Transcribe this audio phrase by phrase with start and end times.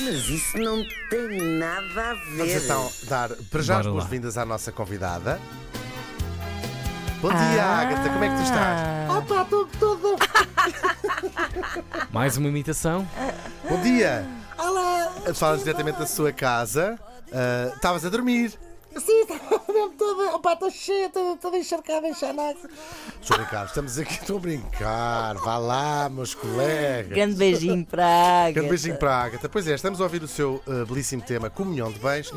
[0.00, 2.62] Mas isso não tem nada a Vamos ver.
[2.64, 4.00] então dar para já as Bora lá.
[4.00, 5.40] boas-vindas à nossa convidada.
[7.20, 9.10] Bom dia, Agatha, como é que tu estás?
[9.10, 10.16] Opa, estou todo.
[12.12, 13.08] Mais uma imitação?
[13.68, 14.26] Bom dia!
[14.58, 15.10] Olá!
[15.34, 16.98] Falas diretamente da sua casa.
[17.32, 18.50] Ah, Estavas a dormir.
[18.96, 19.33] Sim, estava
[19.84, 20.36] mesmo toda.
[20.36, 22.60] Opa, estou cheia, toda, toda encharcada em xanax.
[23.20, 25.34] Estou a brincar, estamos aqui, estou a brincar.
[25.36, 27.12] Vá lá, meus colegas.
[27.12, 28.52] Grande beijinho para a Agatha.
[28.52, 29.48] Grande beijinho para a Agatha.
[29.48, 32.30] Pois é, estamos a ouvir o seu uh, belíssimo tema Comunhão de Bens,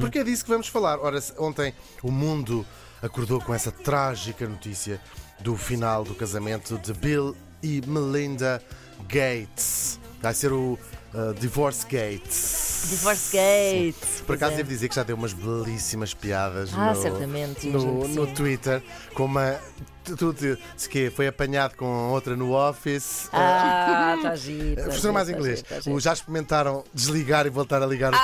[0.00, 0.98] porque é disso que vamos falar.
[0.98, 2.66] Ora, ontem o mundo
[3.02, 5.00] acordou com essa trágica notícia
[5.40, 8.62] do final do casamento de Bill e Melinda
[9.08, 10.00] Gates.
[10.20, 10.78] Vai ser o
[11.14, 12.86] uh, Divorce Gates.
[12.90, 14.22] Divorce Gate.
[14.26, 14.56] Por acaso é.
[14.56, 18.26] devo dizer que já deu umas belíssimas piadas Ah, no, certamente, no, no.
[18.28, 18.82] Twitter,
[19.14, 19.58] com uma.
[20.04, 23.28] Tu, tu, tu, se que foi apanhado com outra no office.
[23.32, 24.76] Ah, está giro.
[24.76, 25.56] tá Professor giro, mais tá inglês.
[25.58, 25.96] giro, tá giro.
[25.96, 28.20] O já experimentaram desligar e voltar a ligar o Ah,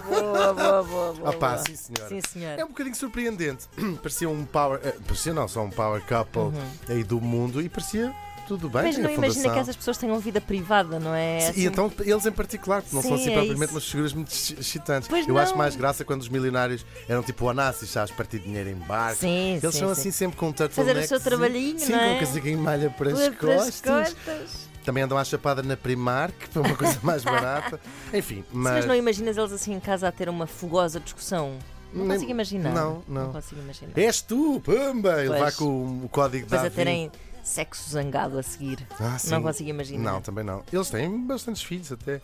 [0.00, 0.08] casamento?
[0.08, 1.28] boa, boa, boa, boa.
[1.36, 1.58] Opa, boa.
[1.66, 2.08] sim, senhora.
[2.08, 2.60] Sim, senhora.
[2.60, 3.66] É um bocadinho surpreendente.
[4.02, 4.80] parecia um power.
[4.82, 6.50] eh, parecia não, só um power couple
[6.88, 8.10] aí do mundo e parecia
[8.46, 8.82] tudo bem.
[8.84, 11.40] Mas não imagina que essas pessoas tenham vida privada, não é?
[11.40, 13.74] Sim, Assim, E então eles em particular, porque não são Sim, assim é propriamente isso.
[13.74, 15.08] umas figuras muito exci- excitantes.
[15.08, 15.58] Pois Eu acho não.
[15.58, 19.20] mais graça quando os milionários eram tipo onassis, sabes, partir dinheiro em barco.
[19.20, 20.00] Sim, Eles sim, são sim.
[20.00, 20.54] assim sempre com um.
[20.70, 22.12] Fazer o seu trabalhinho, Sim, não com é?
[22.12, 23.80] um casaquinho de malha para as costas.
[23.80, 24.66] costas.
[24.84, 27.80] Também andam à chapada na Primark, para uma coisa mais barata.
[28.14, 28.86] Enfim, Mas mas.
[28.86, 31.58] não imaginas eles assim em casa a ter uma fogosa discussão?
[31.92, 32.72] Não consigo imaginar.
[32.74, 33.32] não, não.
[33.32, 33.92] consigo imaginar.
[33.96, 35.20] És tu, pumba!
[35.20, 35.40] Ele Pois.
[35.40, 37.10] vai com o código Depois da a terem
[37.46, 38.86] sexo zangado a seguir.
[38.98, 39.16] Ah.
[39.28, 40.12] Não consigo imaginar.
[40.12, 40.64] Não, também não.
[40.72, 42.20] Eles têm bastantes filhos até.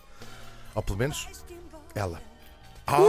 [0.75, 1.27] Ou pelo menos
[1.95, 2.21] ela.
[2.85, 2.99] Ah!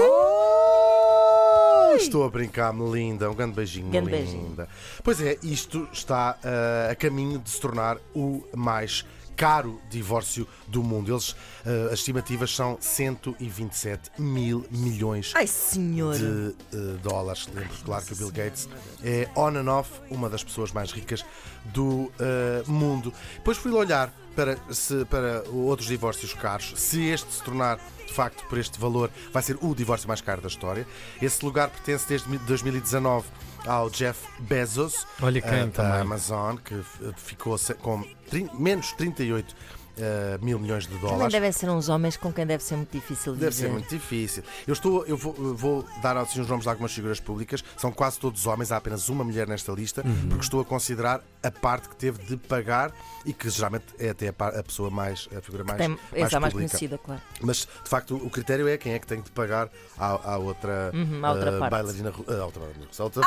[1.97, 3.31] Estou a brincar, Melinda.
[3.31, 4.69] Um grande beijinho, Grande Melinda.
[5.03, 9.05] Pois é, isto está ah, a caminho de se tornar o mais
[9.37, 11.13] caro divórcio do mundo.
[11.13, 17.49] Eles, ah, as estimativas são 127 mil milhões Ai, de eh, dólares.
[17.53, 18.69] Lembro, claro, que o Bill Gates
[19.03, 21.25] é on and off uma das pessoas mais ricas
[21.67, 23.13] do eh, mundo.
[23.37, 28.45] Depois fui olhar para, se, para outros divórcios caros, se este se tornar de facto
[28.49, 30.87] por este valor, vai ser o divórcio mais caro da história.
[31.21, 33.27] Esse lugar pertence desde 2019
[33.67, 36.01] ao Jeff Bezos, Olha quem eh, da.
[36.01, 36.81] Amazon, que
[37.17, 39.57] ficou com trin- menos 38
[39.99, 41.33] eh, mil milhões de Também dólares.
[41.33, 43.45] devem ser uns homens com quem deve ser muito difícil viver.
[43.47, 44.43] Deve ser muito difícil.
[44.67, 47.63] Eu, estou, eu vou, vou dar assim, os nomes de algumas figuras públicas.
[47.77, 50.29] São quase todos homens, há apenas uma mulher nesta lista, Uhum.
[50.29, 52.93] porque estou a considerar a parte que teve de pagar
[53.25, 56.53] e que geralmente é até a, pessoa mais, a figura mais, Tem, mais, é mais
[56.53, 57.21] conhecida, claro.
[57.41, 59.69] Mas de facto o critério é quem é que tem de pagar
[59.99, 61.71] à, à outra, Uhum, à outra eh, parte.
[61.71, 62.13] bailarina.
[62.29, 63.23] eh, à outra bailarina russa, à outra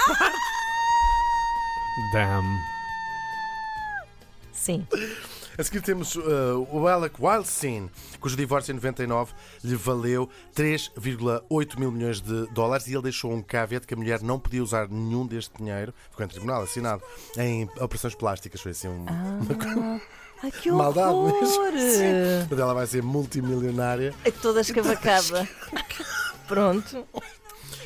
[2.13, 2.45] Damn.
[4.53, 4.85] Sim.
[5.57, 11.91] A seguir temos uh, o Alec Wildstein, cujo divórcio em 99 lhe valeu 3,8 mil
[11.91, 15.25] milhões de dólares e ele deixou um caveat que a mulher não podia usar nenhum
[15.25, 17.01] deste dinheiro, ficou em tribunal assinado,
[17.35, 18.61] em operações plásticas.
[18.61, 20.01] Foi assim um, uma coisa.
[20.43, 21.33] Ai, que Maldade horror!
[21.73, 22.47] mesmo.
[22.51, 24.13] Mas ela vai ser multimilionária.
[24.23, 25.49] É toda escavacada.
[26.47, 27.03] Pronto.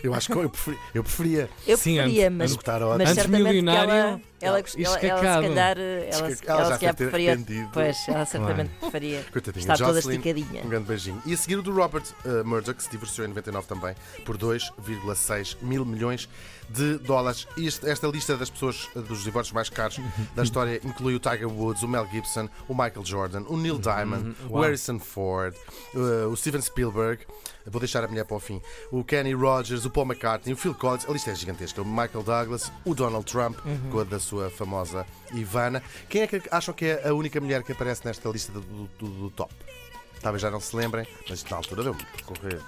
[0.03, 0.79] Eu acho que eu preferia.
[0.93, 2.99] Eu preferia Eu Sim, preferia, mas, mas.
[2.99, 6.95] Antes certamente que milionário ela, ela, ela, ela, se calhar, ela, se- Ela se calhar
[6.95, 7.39] preferia.
[7.73, 9.25] Pois, ela certamente preferia.
[9.31, 10.63] Coitadinha, Está toda Jocelyn, esticadinha.
[10.63, 11.21] Um grande beijinho.
[11.25, 14.37] E a seguir o do Robert uh, Murdoch, que se divorciou em 99 também, por
[14.37, 16.27] 2,6 mil milhões
[16.69, 17.47] de dólares.
[17.57, 19.99] E este- esta lista das pessoas, uh, dos divórcios mais caros
[20.35, 24.35] da história, inclui o Tiger Woods, o Mel Gibson, o Michael Jordan, o Neil Diamond,
[24.49, 24.63] o Uau.
[24.63, 25.55] Harrison Ford,
[25.95, 27.25] uh, o Steven Spielberg.
[27.67, 28.59] Vou deixar a mulher para o fim.
[28.91, 31.07] O Kenny Rogers, o Paul McCartney, o Phil Collins.
[31.07, 31.79] A lista é gigantesca.
[31.79, 33.55] O Michael Douglas, o Donald Trump,
[33.91, 35.81] com a da sua famosa Ivana.
[36.09, 39.07] Quem é que acham que é a única mulher que aparece nesta lista do, do-
[39.07, 39.53] do- top?
[40.21, 42.59] Talvez já não se lembrem, mas na altura deu-me por correr.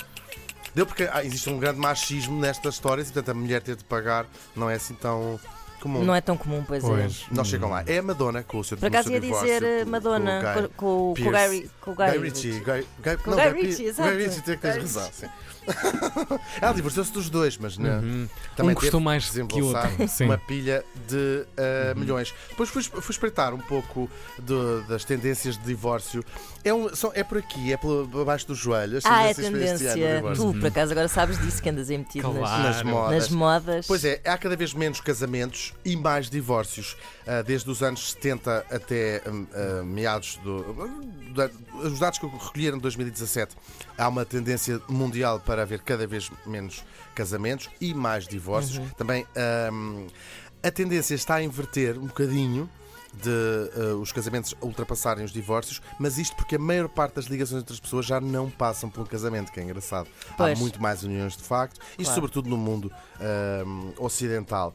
[0.74, 3.84] Deu porque ah, existe um grande machismo nestas histórias e, portanto, a mulher ter de
[3.84, 4.26] pagar
[4.56, 5.40] não é assim tão
[5.80, 6.04] comum.
[6.04, 6.88] Não é tão comum, pois, é.
[6.88, 7.26] Pois.
[7.30, 7.84] Não chegam lá.
[7.86, 10.70] É a Madonna com o seu Por acaso ia dizer eh, com- Madonna com com,
[10.76, 11.60] com, o- Pearce.
[11.62, 12.52] Guy, com o Guy Guy Ritchie.
[12.60, 14.10] Guy, Guy, Com não, Guy Ritchie, exato.
[14.10, 15.10] Guy Ritchie, tem que ter Guy razão.
[15.14, 15.28] Sim.
[16.62, 18.00] Ela divorciou-se dos dois, mas não.
[18.00, 18.30] Uhum.
[18.56, 19.90] Também um custou mais de que outro.
[20.08, 20.26] Sim.
[20.26, 21.46] uma pilha de
[21.96, 22.34] uh, milhões.
[22.50, 26.24] Depois fui, fui espreitar um pouco de- das tendências de divórcio.
[26.64, 28.98] É, um, são- é por aqui, é pelo, abaixo do joelho.
[28.98, 29.94] as Ah, é ano tendência.
[30.16, 30.54] divórcio.
[30.54, 32.64] Tu, por acaso, agora sabes disso que andas aí metido nas, Claro.
[32.64, 33.16] Nas modas.
[33.20, 33.88] nas modas.
[33.88, 36.96] Pois é, há cada vez menos casamentos e mais divórcios.
[37.28, 40.64] Ah, desde os anos 70 até ah, meados do.
[41.34, 41.50] da-
[41.84, 43.56] Os dados que eu recolheram de 2017,
[43.98, 46.84] há uma tendência mundial para haver cada vez menos
[47.14, 48.92] casamentos e mais divórcios.
[48.98, 49.26] Também
[49.72, 50.08] hum,
[50.64, 52.70] a tendência está a inverter um bocadinho.
[53.16, 53.30] de
[53.76, 57.72] eh, os casamentos ultrapassarem os divórcios, mas isto porque a maior parte das ligações entre
[57.76, 60.08] as pessoas já não passam por um casamento, que é engraçado.
[60.36, 60.58] Pois.
[60.58, 62.12] Há muito mais uniões de facto, Claro.
[62.16, 62.92] sobretudo no mundo
[63.22, 64.74] ahm, ocidental.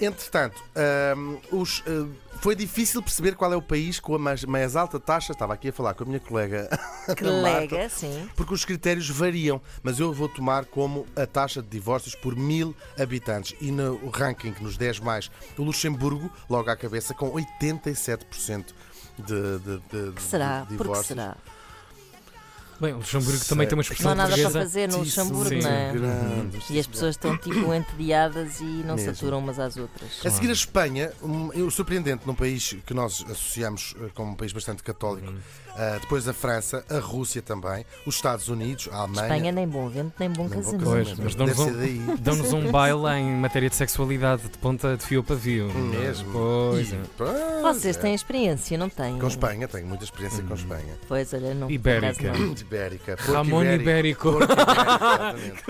[0.00, 2.06] Entretanto, ahm, os, ah,
[2.40, 5.32] foi difícil perceber qual é o país com a mais, mais alta taxa.
[5.32, 6.68] Estava aqui a falar com a minha colega
[7.16, 8.28] Que Marta, sim.
[8.36, 12.74] porque os critérios variam, mas eu vou tomar como a taxa de divórcios por mil
[12.98, 13.54] habitantes.
[13.60, 18.66] E no ranking, nos 10 mais, o Luxemburgo, logo à cabeça, com 87%
[19.18, 20.64] de, de, de, Que será?
[20.68, 21.06] que divórcios.
[21.06, 21.36] será?
[22.80, 25.70] Bem, o Luxemburgo também tem uma Não há expressão nada para fazer no Luxemburgo, não
[25.70, 25.92] é?
[25.92, 26.58] Grande.
[26.70, 29.12] E as pessoas estão tipo entediadas e não se Mesmo.
[29.12, 30.10] aturam umas às outras.
[30.24, 34.34] A seguir a Espanha, um, o surpreendente num país que nós associamos eh, como um
[34.34, 35.32] país bastante católico,
[35.76, 39.22] Eh, depois a França, a Rússia também, os Estados Unidos, a Alemanha.
[39.34, 40.84] Espanha nem bom vento, nem bom Nem bom casamento.
[40.84, 42.16] Pois, mas dão-nos um-.
[42.22, 45.72] Dão-nos um baile em matéria de sexualidade de ponta de fio a pavio.
[45.74, 46.30] Mesmo.
[46.32, 47.00] Pois E- é.
[47.16, 48.00] pois Vocês é.
[48.00, 49.18] têm experiência, não têm?
[49.18, 50.48] Com Espanha, tenho muita experiência Hum.
[50.48, 50.94] com Espanha.
[51.08, 51.68] Pois, olha, não.
[51.70, 52.32] Ibérica.
[52.32, 52.52] não.
[52.52, 53.16] Ibérica.
[53.18, 54.30] Ramon Ibérico.
[54.32, 54.44] Porco ibérico,
[54.94, 55.64] exatamente.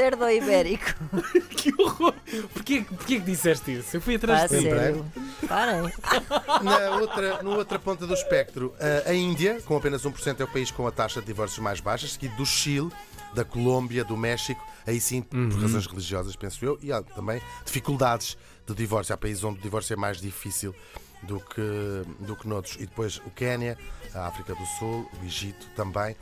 [0.00, 0.94] Cerdo ibérico.
[1.50, 2.14] que horror!
[2.54, 3.98] Porquê, porquê que disseste isso?
[3.98, 5.04] Eu fui atrás Ah, de sério.
[5.46, 5.92] Parem.
[6.64, 8.74] Na outra, na outra ponta do espectro,
[9.06, 12.06] a- Índia, com apenas 1%, é o país com a taxa de divórcios mais baixa,
[12.08, 12.88] seguido do Chile,
[13.34, 15.60] da Colômbia, do México, aí sim por Uhum.
[15.60, 19.14] razões religiosas, penso eu, e há também dificuldades do divórcio.
[19.14, 20.74] Há países onde o divórcio é mais difícil
[21.22, 22.74] do que, do que noutros.
[22.76, 23.76] E depois o Quénia,
[24.14, 26.16] a África do Sul, o Egito também.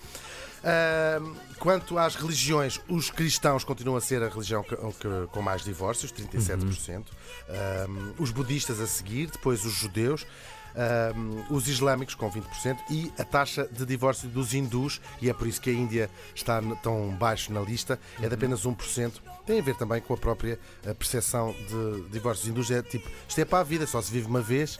[0.64, 5.62] Ahm, quanto às religiões, os cristãos continuam a ser a religião que- que- com mais
[5.62, 7.12] divórcios, 37%.
[7.48, 10.26] Ahm, os budistas a seguir, depois os judeus.
[10.76, 15.46] Ahm, os islâmicos com 20% e a taxa de divórcio dos hindus, e é por
[15.46, 19.12] isso que a Índia está tão baixo na lista, é de apenas 1%.
[19.46, 20.58] Tem a ver também com a própria
[20.98, 22.70] percepção de divórcios hindus.
[22.70, 24.78] É tipo, isto é para a vida, só se vive uma vez,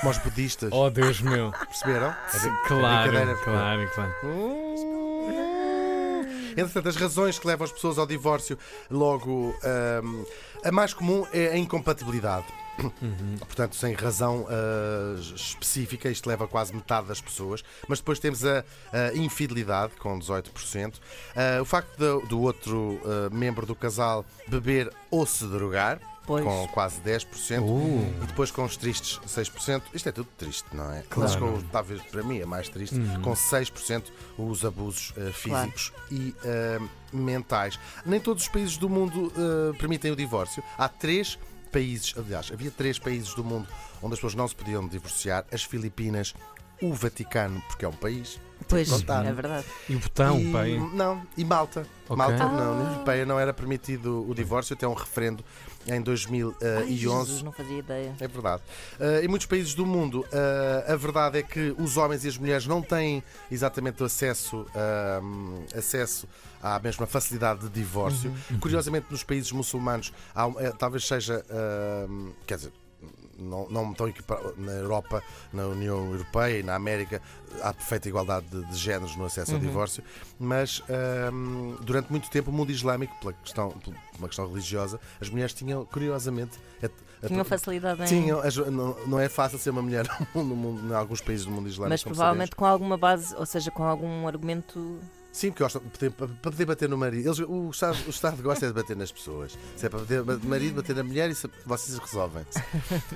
[0.00, 0.70] como os budistas.
[0.72, 1.52] Oh Deus meu.
[1.52, 2.08] Perceberam?
[2.08, 4.12] A Claro, brincadeira- claro, claro.
[6.56, 8.58] Entretanto, as razões que levam as pessoas ao divórcio,
[8.90, 10.24] logo, ahm,
[10.64, 12.44] a mais comum é a incompatibilidade.
[13.40, 17.62] Portanto, sem razão ah, específica, isto leva quase metade das pessoas.
[17.88, 20.94] Mas depois temos a, a infidelidade, com 18%.
[21.34, 26.44] Ah, o facto do, do outro ah, membro do casal beber ou se drogar, Pois.
[26.44, 27.60] com quase 10%.
[27.62, 28.22] Uh.
[28.22, 29.82] E depois com os tristes 6%.
[29.92, 31.02] Isto é tudo triste, não é?
[31.10, 31.28] Claro.
[31.28, 32.94] Mas com, talvez para mim é mais triste.
[33.22, 34.04] Com 6%
[34.38, 36.78] os abusos eh, físicos e eh,
[37.12, 37.78] mentais.
[38.06, 39.32] Nem todos os países do mundo
[39.78, 40.62] permitem o divórcio.
[40.78, 41.36] Há três
[41.72, 43.66] países, aliás, havia três países do mundo
[44.02, 46.34] onde as pessoas não se podiam divorciar: as Filipinas,
[46.80, 48.38] o Vaticano, porque é um país.
[48.68, 49.24] Pois, contar.
[49.26, 49.66] é verdade.
[49.88, 50.90] E o botão, e, pai.
[50.94, 51.86] Não, e Malta.
[52.08, 52.16] Ok.
[52.16, 52.52] Malta, Ah.
[52.52, 55.44] na União Europeia, não era permitido o divórcio, até um referendo
[55.86, 56.94] em Ai, 2011.
[56.96, 58.14] Jesus, não fazia ideia.
[58.20, 58.62] É verdade.
[59.00, 62.36] Uh, em muitos países do mundo, uh, a verdade é que os homens e as
[62.38, 64.66] mulheres não têm exatamente o acesso,
[65.22, 66.28] um, acesso
[66.62, 68.32] à mesma facilidade de divórcio.
[68.60, 71.44] Curiosamente, nos países muçulmanos, há, eh, talvez seja.
[72.46, 72.72] quer dizer.
[73.38, 74.12] Não, não estão
[74.58, 77.20] na Europa, na União Europeia e na América
[77.62, 80.02] há perfeita igualdade de, de géneros no acesso ao divórcio,
[80.38, 80.82] mas
[81.32, 85.52] um, durante muito tempo o mundo islâmico, pela questão, por uma questão religiosa, as mulheres
[85.54, 86.86] tinham, curiosamente, a-
[87.24, 88.06] a- Tinham facilidade em.
[88.06, 88.40] Tinham,
[88.70, 91.90] não, não é fácil ser uma mulher no mundo, em alguns países do mundo islâmico.
[91.90, 95.00] Mas provavelmente com alguma base, ou seja, com algum argumento.
[95.32, 97.26] Sim, porque gostam para poder bater no marido.
[97.26, 99.58] Eles, o, Estado, o Estado gosta é de bater nas pessoas.
[99.76, 102.44] Se é para bater no marido, bater na mulher, isso vocês resolvem.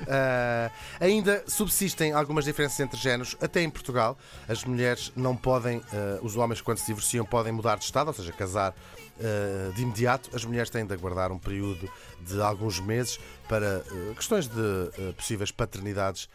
[0.09, 0.71] Ah,
[1.01, 4.17] ainda subsistem algumas diferenças entre géneros, até em Portugal.
[4.49, 8.15] As mulheres não podem, ah, os homens, quando se divorciam, podem mudar de Estado, ou
[8.15, 8.75] seja, casar
[9.21, 10.31] ah, de imediato.
[10.35, 13.19] As mulheres têm de aguardar um período de alguns meses
[13.49, 13.83] para
[14.15, 16.29] questões de possíveis paternidades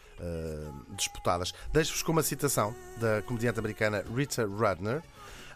[0.96, 1.52] disputadas.
[1.72, 5.02] Deixo-vos com uma citação da comediante americana Rita Rudner.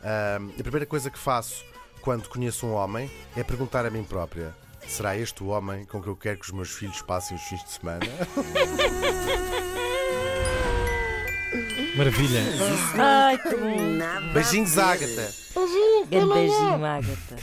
[0.08, 1.64] Ah, a primeira coisa que faço
[2.00, 4.54] quando conheço um homem é perguntar a mim própria:
[4.86, 7.64] será este o homem com que eu quero que os meus filhos passem os fins
[7.64, 8.06] de semana?
[11.96, 12.40] Maravilha.
[12.98, 14.32] Ai, que bom!
[14.32, 14.76] Beijinhos!
[16.10, 17.36] Grande beijinho, Agatha.